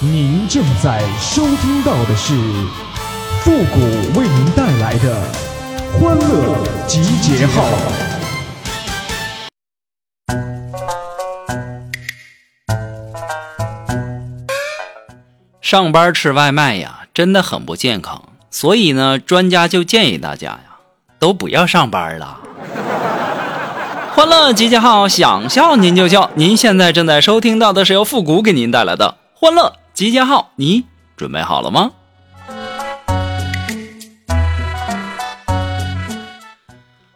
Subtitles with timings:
[0.00, 2.32] 您正在收听到的是
[3.40, 3.80] 复古
[4.16, 5.20] 为您带来的
[5.92, 6.56] 欢乐
[6.86, 7.64] 集结号。
[15.60, 18.22] 上班吃外卖呀，真的很不健康。
[18.52, 20.78] 所以呢，专家就建议大家呀，
[21.18, 22.38] 都不要上班了。
[24.14, 26.30] 欢乐集结号，想笑您就笑。
[26.36, 30.84] 您现在正在收听到的是由复古给您带来的欢乐集结号，你
[31.16, 31.90] 准备好了吗？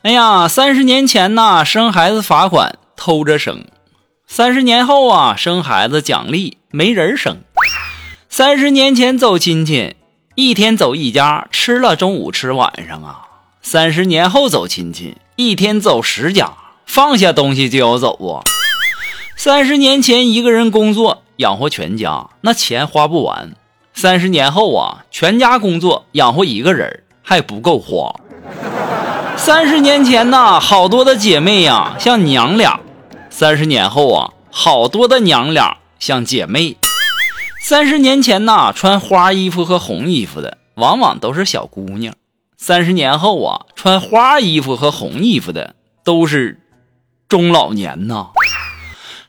[0.00, 3.66] 哎呀，三十年前呐，生孩子罚款，偷着生；
[4.26, 7.42] 三十年后啊，生孩子奖励，没人生。
[8.30, 9.96] 三十年前走亲戚，
[10.34, 13.26] 一天走一家，吃了中午吃晚上啊。
[13.60, 16.54] 三十年后走亲戚，一天走十家，
[16.86, 18.40] 放下东西就要走啊。
[19.36, 23.52] 三十年前一个人工作养活全家，那钱花不完。
[23.94, 28.14] 三十年后啊，全家工作养活一个人还不够花。
[29.38, 32.80] 三十年前呐，好多的姐妹呀像娘俩；
[33.30, 36.76] 三十年后啊，好多的娘俩像姐妹。
[37.62, 42.12] 三十年前呐，穿花衣服和红衣服的往往都是小姑娘；
[42.58, 46.60] 三十年后啊，穿花衣服和红衣服的都是
[47.28, 48.28] 中老年呐。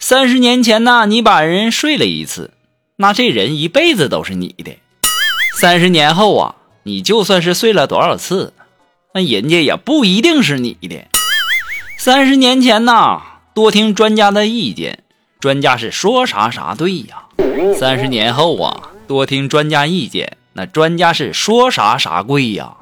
[0.00, 2.52] 三十年前呢，你把人睡了一次，
[2.96, 4.78] 那这人一辈子都是你的；
[5.60, 6.54] 三十年后啊，
[6.84, 8.52] 你就算是睡了多少次，
[9.12, 11.04] 那人家也不一定是你的。
[11.98, 13.20] 三十年前呐，
[13.52, 15.02] 多听专家的意见，
[15.40, 17.24] 专家是说啥啥对呀。
[17.76, 22.76] 三十年后啊，多听专家意见，那专家是说啥啥贵呀。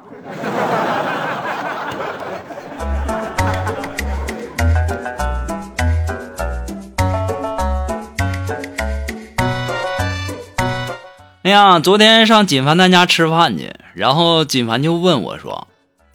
[11.47, 15.69] 哎呀，昨天上锦凡他家吃饭去，然后锦凡就问我说：“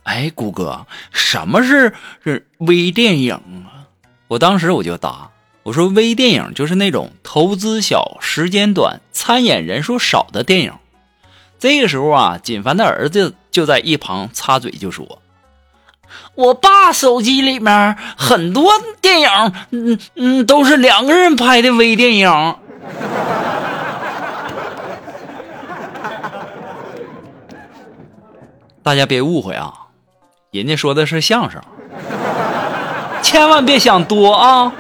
[0.04, 3.88] 哎，谷哥，什么是是微电影啊？”
[4.28, 5.30] 我当时我就答。
[5.62, 10.74] 我说微电影就是那种投资小、时间短、参演人数少的电影。
[11.58, 15.22] 这个时候啊，锦凡的儿子就在一旁插嘴就说
[16.36, 19.30] ：“我爸手机里面很多电影，
[19.70, 22.28] 嗯嗯，都是两个人拍的微电影。”
[28.82, 29.72] 大家别误会啊，
[30.50, 31.62] 人家说的是相声，
[33.22, 34.72] 千万别想多啊。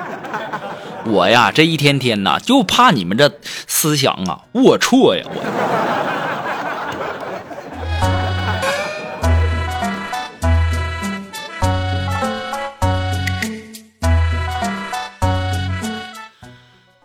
[1.04, 3.32] 我呀，这一天天呐，就怕你们这
[3.68, 5.24] 思想啊龌龊呀！
[5.26, 5.42] 我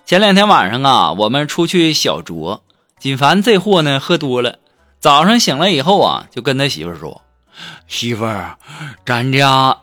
[0.06, 2.62] 前两天晚上啊，我们出去小酌，
[3.00, 4.57] 锦凡这货呢喝多了，
[5.00, 7.22] 早上醒来以后啊，就跟他媳妇说
[7.88, 8.58] ：“媳妇儿，
[9.06, 9.78] 咱家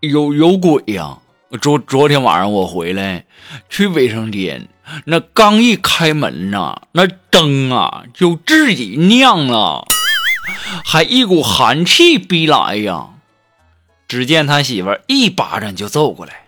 [0.00, 1.18] 有有鬼呀！”
[1.62, 3.24] 昨昨天晚上我回来，
[3.70, 4.68] 去卫生间，
[5.06, 9.86] 那刚一开门呐，那灯啊就自己亮了，
[10.84, 13.10] 还一股寒气逼来呀！
[14.06, 16.42] 只见他媳妇一巴掌就揍过来，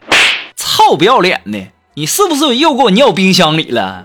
[0.54, 4.04] 操不要脸的，你是不是又给我尿冰箱里了？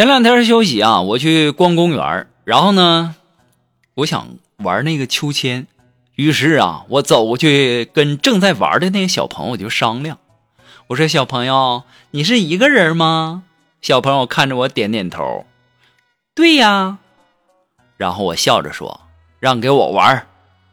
[0.00, 3.16] 前两天休息啊，我去逛公园然后呢，
[3.96, 5.66] 我想玩那个秋千，
[6.14, 10.16] 于是啊，我走过去跟正在玩的那个小朋友就商量，
[10.86, 13.42] 我说：“小朋友，你是一个人吗？”
[13.82, 15.44] 小朋友看着我点点头，
[16.34, 16.96] 对呀。
[17.98, 19.02] 然后我笑着说
[19.38, 20.26] ：“让给我玩，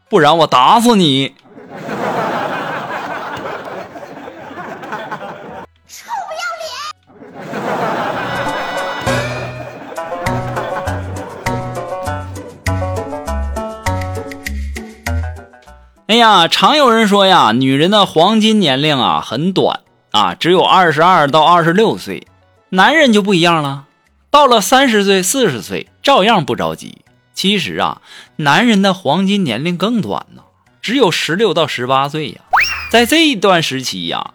[0.08, 1.34] 不然我打死你。”
[16.08, 22.26] 哎呀，常有人说呀，女人的黄金年龄啊很短啊，只有二十二到二十六岁。
[22.70, 23.84] 男人就不一样了，
[24.30, 27.02] 到了三十岁、四十岁照样不着急。
[27.34, 28.00] 其实啊，
[28.36, 30.44] 男人的黄金年龄更短呢，
[30.80, 32.40] 只有十六到十八岁呀。
[32.90, 34.32] 在这一段时期呀，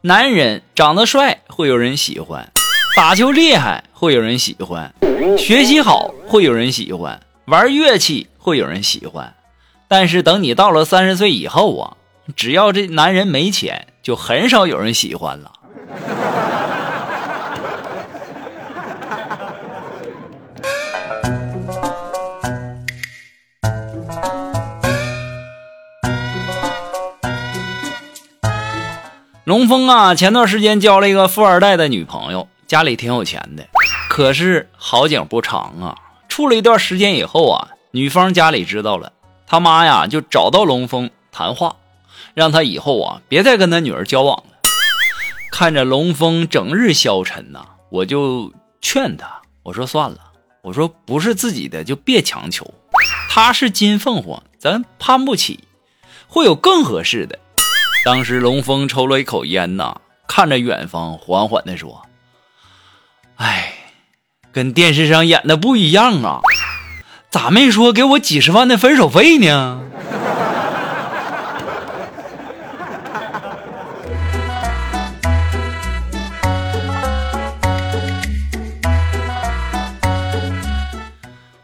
[0.00, 2.50] 男人长得帅会有人喜欢，
[2.96, 4.92] 打球厉害会有人喜欢，
[5.38, 9.32] 学习好会有人喜欢，玩乐器会有人喜欢。
[9.88, 11.96] 但是等你到了三十岁以后啊
[12.34, 15.52] 只要这男人没钱就很少有人喜欢了。
[29.44, 33.64] 龙峰啊前段时间交了一个富二代的女朋友家里挺有钱的
[34.10, 35.94] 可是好景不长啊
[36.28, 39.12] 处了一段时间以后啊女方家里知道了
[39.46, 41.76] 他妈呀就找到龙峰谈话，
[42.34, 44.52] 让他以后啊别再跟他女儿交往了。
[45.52, 50.18] 看着龙峰整日消沉呐，我就劝他，我说算了，
[50.62, 52.74] 我说不是自己的就别强求，
[53.30, 55.64] 他是金凤凰，咱攀不起，
[56.26, 57.38] 会有更合适的。
[58.04, 62.02] 当时龙峰抽了一口烟呐，看着远方，缓缓地说
[63.36, 63.72] ：“哎。”
[64.52, 66.40] 跟电视上演的不一样啊，
[67.30, 69.80] 咋没说给我几十万的分手费呢？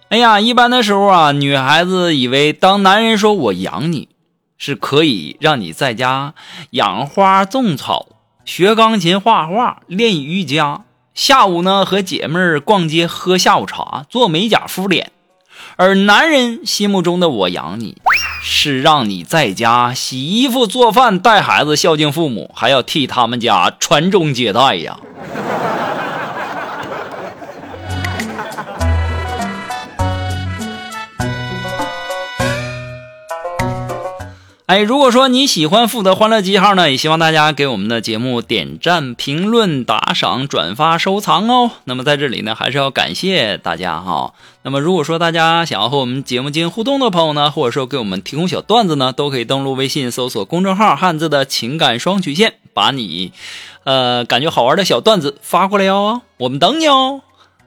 [0.09, 4.11] 哎呀，一般的时候啊，女孩子以为当男人说我养你，
[4.58, 6.35] 是可以让你在家
[6.73, 8.08] 养花种草、
[8.44, 10.82] 学钢琴、画画、练瑜伽。
[11.15, 15.12] 下午呢，和姐妹儿逛街，喝下午茶，做美甲敷脸。
[15.82, 17.96] 而男人心目中的“我养你”，
[18.40, 25.00] 是让你在家洗衣服、做饭、带孩子、孝敬父母，还要替他们家传宗接代呀。
[34.73, 41.73] 哎，如果说你喜欢富的欢乐记号呢，也希望大家给我们的节目点赞、评论、打赏、转发、收藏哦。
[41.85, 44.33] 那么在这里呢，还是要感谢大家哈。
[44.63, 53.35] 那么如果说大家想要和我们节目进行互动的朋友呢，或者说给我们提供小段子呢，都可以登录微信搜索公众号“汉字的情感双曲线”，把你
[53.85, 57.21] 呃感觉好玩的小段子发过来哟，我们等你哦。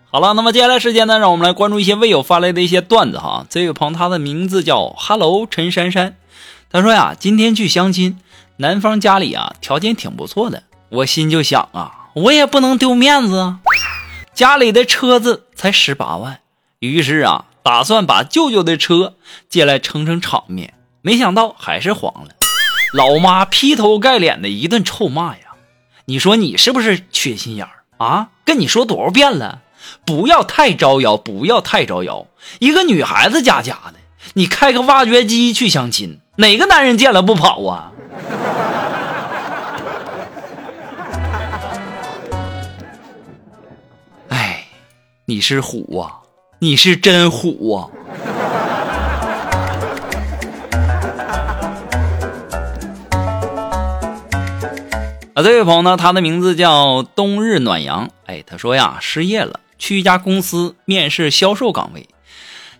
[0.09, 3.45] 好了，那么接下来时间呢，让我们来关注一些未友发来的一些段子哈。
[3.47, 6.15] 这位朋友他的名字叫 Hello 陈珊珊。
[6.75, 8.19] 他说呀，今天去相亲，
[8.57, 13.59] 男方家里啊条件挺不错的，我心就想啊，我也不能丢面子啊。
[14.33, 16.41] 家里的车子才十八万，
[16.79, 19.15] 于是啊，打算把舅舅的车
[19.47, 22.31] 借来撑撑场面，没想到还是黄了。
[22.91, 25.53] 老妈劈头盖脸的一顿臭骂呀，
[26.03, 28.31] 你说你是不是缺心眼儿啊？
[28.43, 29.61] 跟你说多少遍了，
[30.05, 32.27] 不要太招摇，不要太招摇。
[32.59, 33.93] 一个女孩子家家的，
[34.33, 36.19] 你开个挖掘机去相亲。
[36.37, 37.91] 哪个男人见了不跑啊？
[44.29, 44.65] 哎，
[45.25, 46.19] 你是虎啊，
[46.59, 47.87] 你是真虎啊！
[55.35, 58.09] 啊，这位朋友呢，他的名字叫冬日暖阳。
[58.25, 62.07] 哎，他说呀，失业了，去一家公司面试销售岗位，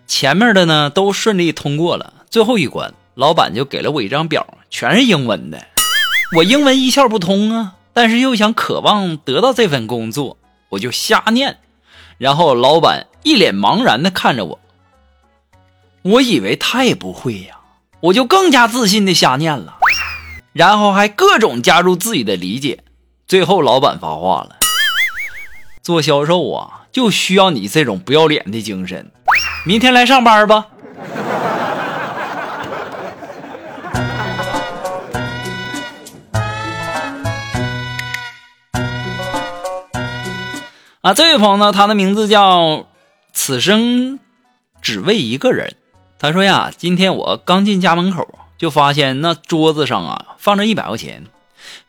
[0.06, 2.94] 前面的呢都顺利通过了，最后一关。
[3.14, 5.66] 老板就给了我一张表，全是英文的。
[6.36, 10.36] 我英文一窍不通啊，但是又想渴望得到这份工作，
[10.68, 11.58] 我就瞎念。
[12.18, 14.60] 然后老板一脸茫然的看着我，
[16.02, 17.58] 我以为他也不会呀，
[18.00, 19.78] 我就更加自信的瞎念了，
[20.52, 22.84] 然后还各种加入自己的理解。
[23.26, 24.56] 最后老板发话了：
[25.82, 29.10] 做销售啊，就需要你这种不要脸的精神。
[29.66, 30.68] 明天来上班吧。
[41.00, 42.86] 啊，这位朋友呢，他的名字叫
[43.34, 44.20] “此生
[44.80, 45.74] 只为一个人”。
[46.20, 51.24] 他说呀，今天我刚进家门口，就发现那桌子上啊放着一百块钱。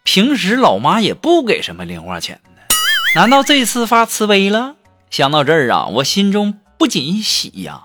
[0.01, 2.75] 平时老妈也不给什么零花钱的，
[3.13, 4.73] 难道这次发慈悲了？
[5.11, 7.81] 想到这儿啊，我心中不禁喜呀。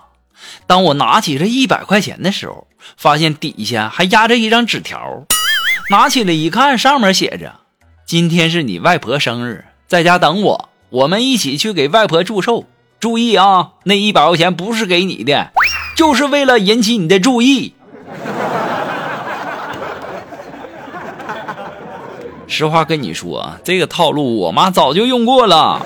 [0.67, 5.23] 当我拿起这一百块钱的时候，发现底下还压着一张纸条。
[5.89, 7.59] 拿起来一看，上面写着
[8.05, 12.65] ：“今天是你外婆生日，在家等我。”我们一起去给外婆祝寿，
[12.99, 15.51] 注意啊，那一百块钱不是给你的，
[15.95, 17.73] 就是为了引起你的注意。
[22.47, 25.83] 实话跟你说，这个套路我妈早就用过了。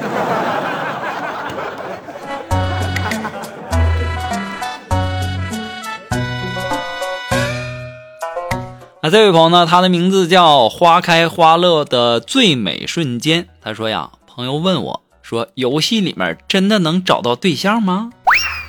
[9.10, 13.48] 这位朋友呢，他的名字叫花开花落的最美瞬间。
[13.62, 14.10] 他说呀。
[14.38, 18.12] 朋友问我说：“游戏里面真的能找到对象吗？”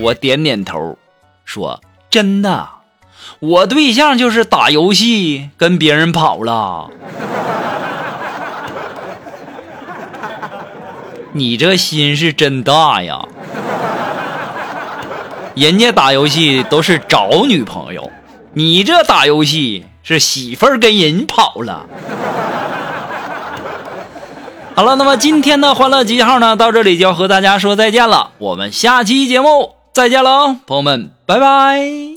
[0.01, 0.97] 我点点头，
[1.45, 2.67] 说：“真的，
[3.39, 6.89] 我对象就是打游戏跟别人跑了。
[11.37, 13.29] ”你这心是真大呀！
[15.55, 18.11] 人家打游戏都是找女朋友，
[18.55, 21.87] 你这打游戏是媳妇儿跟人跑了。
[24.75, 28.31] 好了那么今天的欢乐集号呢到这里就要和大家说再见了。
[28.39, 32.09] 我们下期节目再见喽朋友们拜拜。